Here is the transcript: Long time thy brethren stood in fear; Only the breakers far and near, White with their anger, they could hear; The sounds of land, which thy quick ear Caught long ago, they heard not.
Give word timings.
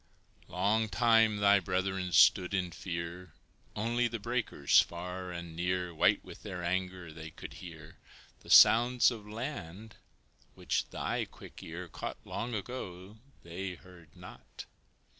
Long 0.47 0.89
time 0.89 1.37
thy 1.37 1.59
brethren 1.59 2.11
stood 2.11 2.55
in 2.55 2.71
fear; 2.71 3.33
Only 3.75 4.07
the 4.07 4.17
breakers 4.17 4.81
far 4.81 5.31
and 5.31 5.55
near, 5.55 5.93
White 5.93 6.25
with 6.25 6.41
their 6.41 6.63
anger, 6.63 7.13
they 7.13 7.29
could 7.29 7.53
hear; 7.61 7.97
The 8.39 8.49
sounds 8.49 9.11
of 9.11 9.27
land, 9.29 9.97
which 10.55 10.89
thy 10.89 11.25
quick 11.25 11.61
ear 11.61 11.87
Caught 11.87 12.17
long 12.25 12.55
ago, 12.55 13.17
they 13.43 13.75
heard 13.75 14.15
not. 14.15 14.65